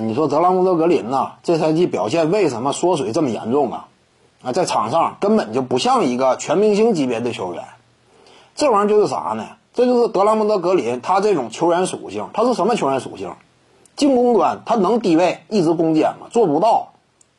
[0.00, 3.88] 你说德拉蒙德格林呐，这赛季表现为什么缩水这么严重啊？
[4.42, 7.64] 啊，在场上根本就不像一个全明星级别的球员。
[8.54, 9.46] 这玩意儿就是啥呢？
[9.72, 12.28] 这就是德拉蒙德格林他这种球员属性。
[12.32, 13.32] 他是什么球员属性？
[13.96, 16.26] 进攻端他能低位一直攻坚吗？
[16.30, 16.92] 做不到。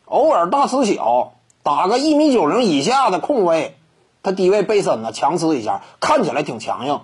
[0.05, 1.33] 偶尔大吃小，
[1.63, 3.75] 打个一米九零以下的空位，
[4.23, 7.01] 他低位背身呢强吃一下，看起来挺强硬。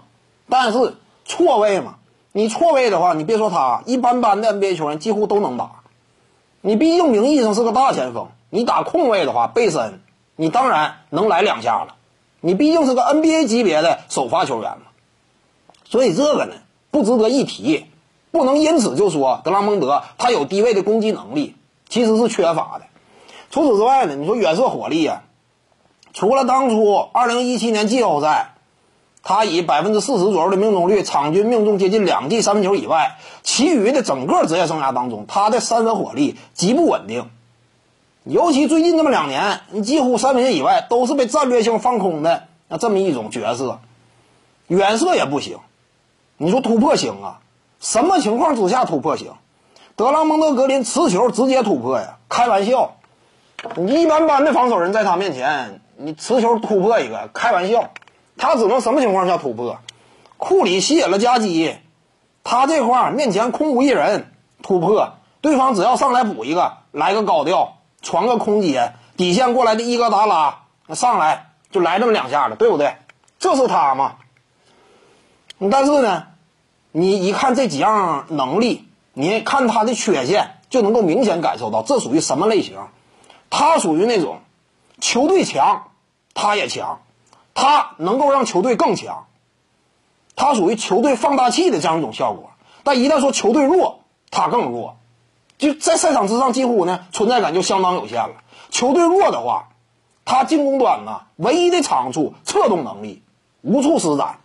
[0.49, 0.95] 但是
[1.25, 1.95] 错位嘛，
[2.33, 5.81] 你错位的话，你别说他，一般般的 NBA 球员几乎都能打。
[6.61, 9.99] 你毕竟名义上是个大前锋，你打空位的话背身，
[10.35, 11.95] 你当然能来两下了。
[12.39, 14.91] 你毕竟是个 NBA 级别的首发球员嘛，
[15.83, 16.53] 所以这个呢
[16.89, 17.85] 不值得一提，
[18.31, 21.55] 不能因此就说德拉蒙德他有低位的攻击能力，
[21.89, 22.85] 其实是缺乏的。
[23.49, 25.23] 除此之外呢，你说远射火力啊，
[26.13, 28.50] 除了当初2017年季后赛，
[29.23, 37.29] 他以百分之四十左右的命中率，场均命中接近两记三分球以外，其余的整个职业生涯当中，他的三分火力极不稳定。
[38.23, 43.79] 尤其最近这么两年，你几乎三分线以外都是被战略性放空的那这么一种角色，
[44.67, 45.57] 远射也不行。
[46.37, 47.39] 你说突破行啊？
[47.79, 49.33] 什么情况之下突破行？
[49.95, 52.17] 德拉蒙德格林持球直接突破呀？
[52.29, 52.95] 开玩笑！
[53.75, 57.91] 你一般般的防守人在他面前，你持球突破一个，开玩笑。
[58.37, 59.79] 他只能什么情况下突破？
[60.37, 61.75] 库里吸引了夹击，
[62.43, 64.31] 他这块面前空无一人，
[64.63, 67.77] 突破，对方只要上来补一个，来个高调。
[68.03, 70.63] 传个空接，底线过来的伊戈达拉
[70.95, 72.95] 上来就来这么两下了，对不对？
[73.37, 74.15] 这是他吗？
[75.69, 76.23] 但是呢，
[76.91, 82.79] 你一看这几样能力，你看他的缺陷，就能够明显感受到这属于什么类型。
[83.51, 84.39] 他属于那种
[84.99, 85.91] 球队强，
[86.33, 87.01] 他也强，
[87.61, 89.27] 他能够让球队更强。
[90.35, 92.49] 他属于球队放大器的这样一种效果。
[92.83, 93.99] 但一旦说球队弱，
[94.31, 94.97] 他更弱。
[95.59, 98.33] 就在赛场之上，几乎呢存在感就相当有限了。
[98.71, 99.67] 球队弱的话，
[100.25, 103.21] 他进攻端呢唯一的长处策动能力
[103.61, 104.39] 无处施展，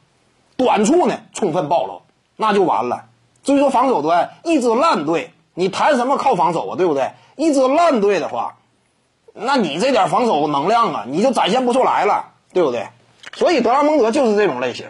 [0.59, 2.03] 短处呢充分暴露，
[2.37, 3.06] 那就完了。
[3.43, 7.12] 至于说防守端，一支烂队，你谈什么靠防守啊，对不对？
[7.37, 8.56] 一支烂队的话，
[9.32, 12.88] 那你这点防守能量啊，你就展现不出来了，对不对？
[13.36, 14.86] 所以德拉蒙德就是这种类型。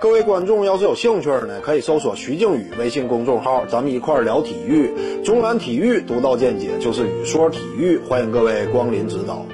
[0.00, 4.90] 各位观众要是有兴趣呢，可以搜索徐静宇微信公众号，咱们一块聊体育。
[5.22, 9.44] 中南体育独到见解就是语说体育，欢迎各位光临指导。